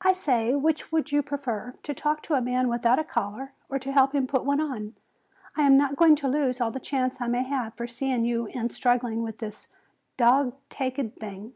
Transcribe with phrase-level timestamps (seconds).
[0.00, 3.78] "I say, which would you prefer, to talk to a man without a collar or
[3.78, 4.96] to help him put one on?
[5.56, 8.46] I am not going to lose all the chance I may have for seeing you
[8.46, 9.68] in struggling with this
[10.16, 11.54] dog taked thing."